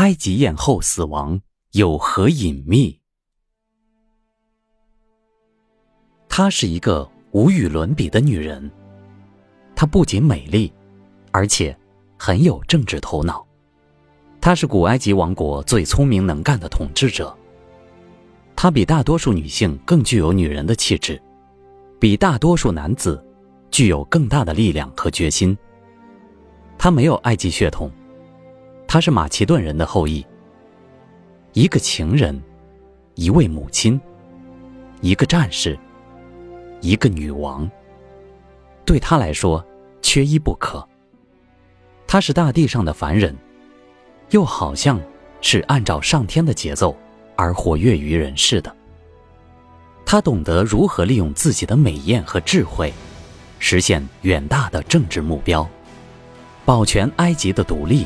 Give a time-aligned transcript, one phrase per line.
[0.00, 1.38] 埃及艳后死亡
[1.72, 2.98] 有何隐秘？
[6.26, 8.70] 她是一个无与伦比的女人，
[9.76, 10.72] 她不仅美丽，
[11.32, 11.78] 而且
[12.18, 13.46] 很有政治头脑。
[14.40, 17.36] 她是古埃及王国最聪明能干的统治者。
[18.56, 21.20] 她比大多数女性更具有女人的气质，
[21.98, 23.22] 比大多数男子
[23.70, 25.54] 具有更大的力量和决心。
[26.78, 27.92] 她没有埃及血统，
[28.92, 30.26] 她是马其顿人的后裔。
[31.52, 32.42] 一个情人，
[33.14, 34.00] 一位母亲，
[35.00, 35.78] 一个战士。
[36.80, 37.70] 一个女王，
[38.84, 39.64] 对他来说
[40.02, 40.84] 缺一不可。
[42.04, 43.32] 她是大地上的凡人，
[44.30, 45.00] 又好像
[45.40, 46.96] 是按照上天的节奏
[47.36, 48.74] 而活跃于人世的。
[50.04, 52.92] 她懂得如何利用自己的美艳和智慧，
[53.60, 55.64] 实现远大的政治目标，
[56.64, 58.04] 保全埃及的独立，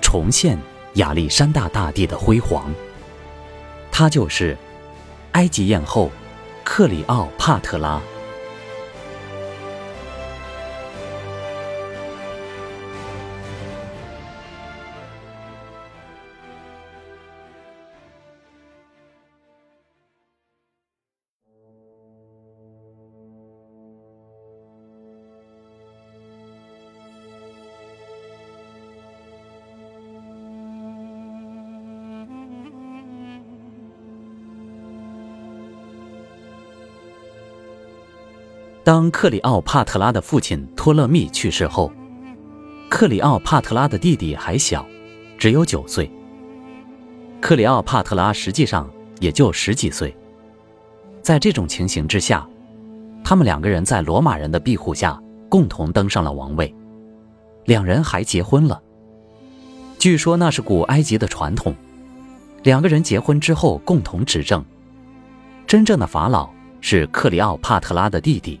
[0.00, 0.58] 重现
[0.94, 2.72] 亚历山大大帝的辉煌。
[3.92, 4.56] 他就是
[5.32, 6.10] 埃及艳后。
[6.72, 8.00] 克里奥帕特拉。
[38.82, 41.92] 当克里奥帕特拉的父亲托勒密去世后，
[42.88, 44.86] 克里奥帕特拉的弟弟还小，
[45.36, 46.10] 只有九岁。
[47.42, 50.16] 克里奥帕特拉实际上也就十几岁。
[51.20, 52.48] 在这种情形之下，
[53.22, 55.20] 他们两个人在罗马人的庇护下
[55.50, 56.74] 共同登上了王位，
[57.66, 58.80] 两人还结婚了。
[59.98, 61.74] 据说那是古埃及的传统，
[62.62, 64.64] 两个人结婚之后共同执政。
[65.66, 66.48] 真正的法老
[66.80, 68.58] 是克里奥帕特拉的弟弟。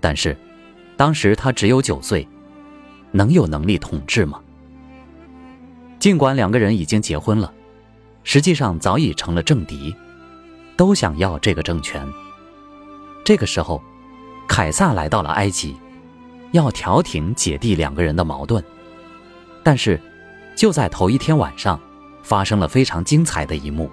[0.00, 0.36] 但是，
[0.96, 2.26] 当时他只有九岁，
[3.10, 4.40] 能有能力统治吗？
[5.98, 7.52] 尽管两个人已经结婚了，
[8.22, 9.94] 实际上早已成了政敌，
[10.76, 12.06] 都想要这个政权。
[13.24, 13.82] 这个时候，
[14.48, 15.76] 凯撒来到了埃及，
[16.52, 18.62] 要调停姐弟两个人的矛盾。
[19.64, 20.00] 但是，
[20.56, 21.78] 就在头一天晚上，
[22.22, 23.90] 发生了非常精彩的一幕。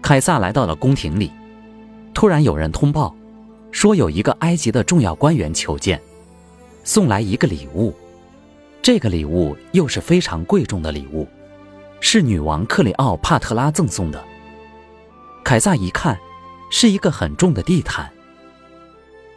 [0.00, 1.30] 凯撒来到了宫廷里，
[2.14, 3.14] 突然有人通报。
[3.72, 6.00] 说有一个埃及的重要官员求见，
[6.84, 7.94] 送来一个礼物，
[8.82, 11.26] 这个礼物又是非常贵重的礼物，
[12.00, 14.22] 是女王克里奥帕特拉赠送的。
[15.44, 16.18] 凯撒一看，
[16.70, 18.10] 是一个很重的地毯。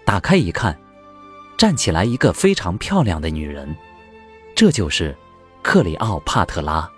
[0.03, 0.77] 打开一看，
[1.57, 3.73] 站起来一个非常漂亮的女人，
[4.55, 5.15] 这就是
[5.61, 6.89] 克里奥帕特拉。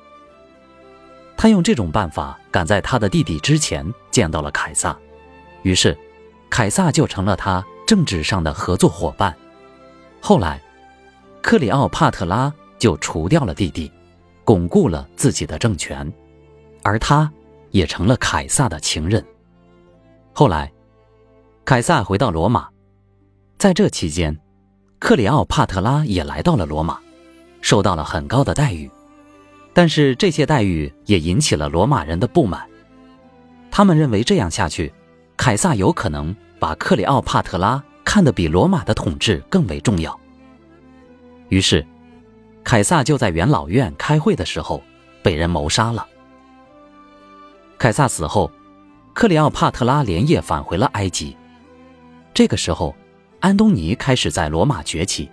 [1.37, 4.97] 他用这种办法赶在他的弟弟之前见到了凯撒，
[5.61, 5.95] 于是。
[6.55, 9.35] 凯撒就成了他政治上的合作伙伴。
[10.21, 10.63] 后来，
[11.41, 12.49] 克里奥帕特拉
[12.79, 13.91] 就除掉了弟弟，
[14.45, 16.09] 巩固了自己的政权，
[16.81, 17.29] 而他
[17.71, 19.21] 也成了凯撒的情人。
[20.31, 20.71] 后来，
[21.65, 22.69] 凯撒回到罗马，
[23.57, 24.39] 在这期间，
[24.97, 26.97] 克里奥帕特拉也来到了罗马，
[27.59, 28.89] 受到了很高的待遇。
[29.73, 32.65] 但是这些待遇也引起了罗马人的不满，
[33.69, 34.93] 他们认为这样下去，
[35.35, 36.33] 凯撒有可能。
[36.59, 40.17] 把克里奥帕特拉看得比罗马的统治更为重要。
[41.49, 41.85] 于是，
[42.63, 44.81] 凯撒就在元老院开会的时候
[45.21, 46.07] 被人谋杀了。
[47.77, 48.49] 凯撒死后，
[49.13, 51.35] 克里奥帕特拉连夜返回了埃及。
[52.33, 52.95] 这个时候，
[53.39, 55.29] 安东尼开始在罗马崛起，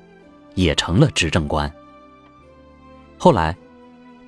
[0.54, 1.72] 也成了执政官。
[3.16, 3.56] 后来，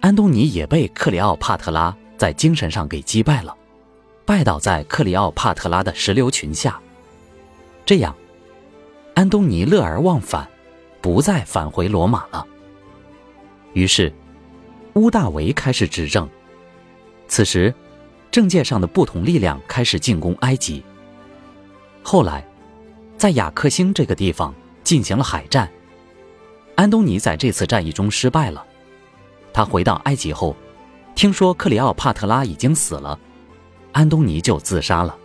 [0.00, 3.54] 安东尼也被克里奥帕特拉在精神上给击败了，
[4.26, 6.80] 拜倒在克里奥帕特拉的石榴裙下。
[7.84, 8.14] 这样，
[9.14, 10.48] 安东尼乐而忘返，
[11.00, 12.46] 不再返回罗马了。
[13.74, 14.12] 于是，
[14.94, 16.28] 乌大维开始执政。
[17.28, 17.74] 此时，
[18.30, 20.82] 政界上的不同力量开始进攻埃及。
[22.02, 22.46] 后来，
[23.18, 25.70] 在雅克星这个地方进行了海战。
[26.76, 28.64] 安东尼在这次战役中失败了。
[29.52, 30.56] 他回到埃及后，
[31.14, 33.18] 听说克里奥帕特拉已经死了，
[33.94, 35.16] 安东尼就自杀了。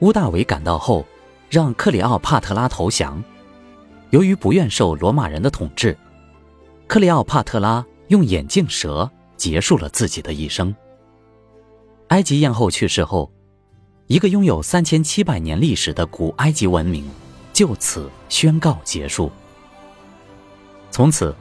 [0.00, 1.02] 乌大维赶到后。
[1.50, 3.24] 让克里奥帕特拉投降。
[4.10, 5.96] 由于不愿受罗马人的统治，
[6.86, 10.74] 克里奥帕特拉用眼镜蛇结束了自己的一生。
[12.08, 13.32] 埃及艳后去世后，
[14.08, 17.08] 一个拥有三千七百年历史的古埃及文明
[17.54, 19.32] 就此宣告结束。
[20.90, 21.34] 从此，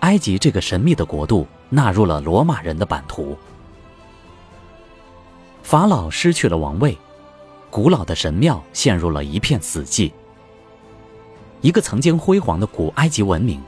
[0.00, 3.36] 埃及这个神秘的国度纳入了罗马人的版图。
[5.64, 6.96] 法老失去了王位，
[7.70, 10.12] 古老的神庙陷入了一片死寂。
[11.62, 13.60] 一个曾经辉煌的古埃及文明，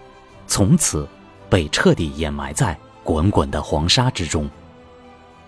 [0.47, 1.09] 从此
[1.49, 4.49] 被彻底掩埋在滚滚的黄沙之中。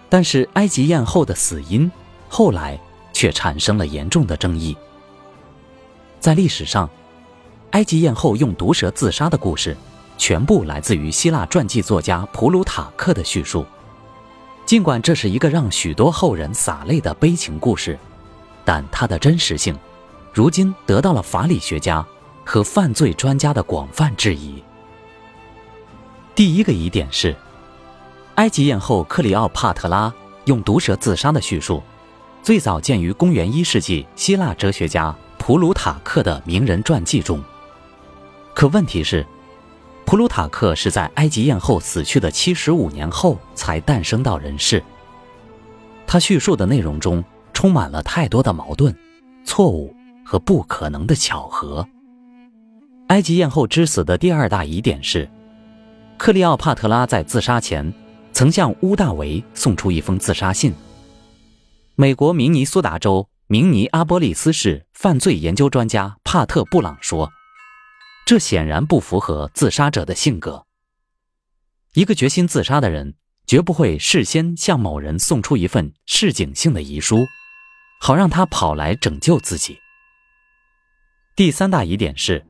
[0.08, 1.88] 但是，埃及艳后的死因
[2.30, 2.80] 后来
[3.12, 4.74] 却产生了严重的争议。
[6.18, 6.88] 在历史上，
[7.72, 9.76] 埃及艳后用毒蛇自杀的故事，
[10.16, 13.66] 全部来自于希腊传记作家普鲁塔克的叙述。
[14.68, 17.98] 尽管这是一个让许多后人洒泪的悲情故事，
[18.66, 19.74] 但它的真实性，
[20.30, 22.06] 如今得到了法理学家
[22.44, 24.62] 和犯罪专家的广泛质疑。
[26.34, 27.34] 第一个疑点是，
[28.34, 30.12] 埃及艳后克里奥帕特拉
[30.44, 31.82] 用毒蛇自杀的叙述，
[32.42, 37.42] 最早见于公元一世纪希腊哲学家普鲁塔克的名人传记中。
[38.52, 39.26] 可问题是。
[40.08, 44.82] 普鲁塔克是在埃及艳后死去的七十五年后才诞生到人世。
[46.06, 47.22] 他叙述的内容中
[47.52, 48.96] 充满了太多的矛盾、
[49.44, 49.94] 错误
[50.24, 51.86] 和不可能的巧合。
[53.08, 55.28] 埃及艳后之死的第二大疑点是，
[56.16, 57.92] 克利奥帕特拉在自杀前
[58.32, 60.72] 曾向乌大维送出一封自杀信。
[61.96, 67.30] 美国明尼苏达州明尼阿波利斯市犯罪研究专家帕特布朗说。
[68.28, 70.66] 这显然不符合自杀者的性格。
[71.94, 73.14] 一个决心自杀的人，
[73.46, 77.24] 绝不会事先向某人送出一份示警性的遗书，
[78.02, 79.78] 好让他跑来拯救自己。
[81.34, 82.44] 第三大疑点是：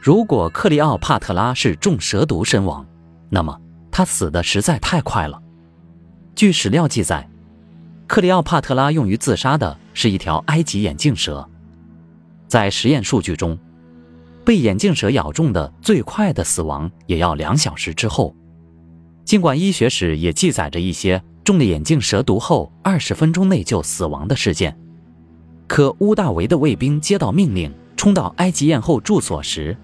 [0.00, 2.88] 如果克利奥帕特拉是中蛇毒身亡，
[3.28, 3.60] 那么
[3.92, 5.38] 他死的实在太快了。
[6.34, 7.28] 据史料记载，
[8.06, 11.46] 克利奥帕特拉用于自杀的是一条埃及眼镜蛇，
[12.46, 13.58] 在实验数据中。
[14.48, 18.34] 被眼镜蛇咬中的最快的死亡也要两小时之后。
[19.22, 24.74] 尽管医学史也记载着一些中了眼镜蛇毒后二十分钟内就死亡的事件，
[25.66, 29.76] 可乌大维的卫兵接到命令冲到埃及艳后住所时，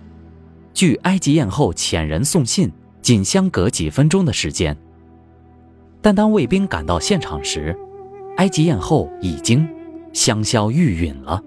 [0.73, 2.73] 距埃及艳后遣人送信
[3.03, 4.75] 仅相隔几分钟的时间。
[6.01, 7.79] 但当卫兵赶到现场时，
[8.39, 9.69] 埃及艳后已经
[10.15, 11.43] 香消玉殒了。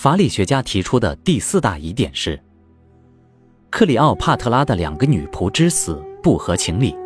[0.00, 2.40] 法理学家提出的第四大疑点是：
[3.68, 6.96] 克里奥帕特拉的两个女仆之死不合情理。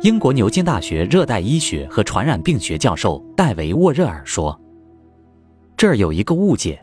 [0.00, 4.58] 英国牛津大学热带医学和传染病学教授戴维·沃热尔说
[5.76, 6.82] ：“这儿有一个误解，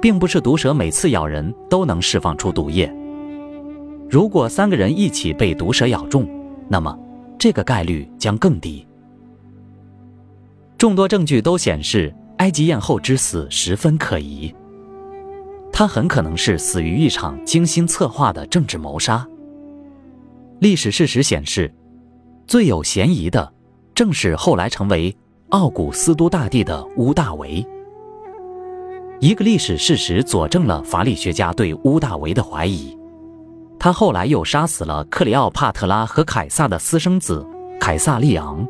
[0.00, 2.88] 并不是毒蛇每次咬人都能释放出毒液。
[4.08, 6.24] 如果三个人一起被毒蛇咬中，
[6.68, 6.96] 那么
[7.36, 8.86] 这个概率将更低。
[10.78, 14.54] 众多证据都显示。”埃及艳后之死十分可疑，
[15.72, 19.26] 她很可能是死于一场精心策划的政治谋杀。
[20.60, 21.72] 历史事实显示，
[22.46, 23.52] 最有嫌疑的
[23.94, 25.14] 正是后来成为
[25.50, 27.66] 奥古斯都大帝的乌大维。
[29.20, 32.94] 一个历史事实佐证了法理学家对乌大维的怀疑：
[33.78, 37.46] 他后来又杀死了克里奥帕特拉和凯撒的私生子
[37.80, 38.66] 凯撒利昂。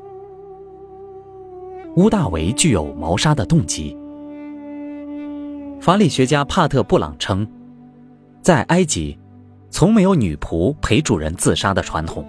[1.96, 3.96] 乌大维具有谋杀的动机。
[5.80, 7.46] 法理学家帕特布朗称，
[8.42, 9.18] 在埃及，
[9.70, 12.22] 从没有女仆陪主人自杀的传统。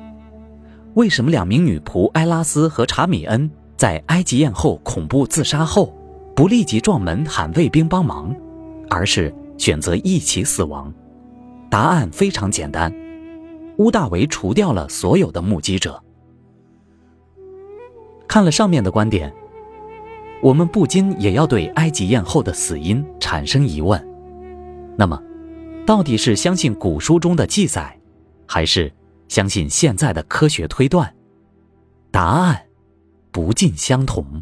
[0.93, 5.93] 为什么两名女仆埃拉斯和查米恩在埃及艳后恐怖自杀后，
[6.33, 8.33] 不立即撞门喊卫兵帮忙，
[8.89, 10.93] 而是选择一起死亡？
[11.69, 12.89] 答案非常简单：
[13.79, 16.01] 乌大维除掉了所有的目击者。
[18.29, 19.29] 看了上面的观点。
[20.41, 24.01] 我们不禁也要对埃及艳后的死因产生疑问。
[24.97, 25.21] 那么，
[25.85, 27.97] 到底是相信古书中的记载，
[28.45, 28.91] 还是
[29.27, 31.13] 相信现在的科学推断？
[32.11, 32.61] 答案
[33.31, 34.41] 不尽相同。